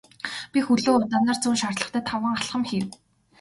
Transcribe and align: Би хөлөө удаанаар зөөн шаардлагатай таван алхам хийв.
Би 0.53 0.59
хөлөө 0.67 0.93
удаанаар 0.99 1.37
зөөн 1.41 1.59
шаардлагатай 1.61 2.03
таван 2.09 2.33
алхам 2.37 2.63
хийв. 2.69 2.85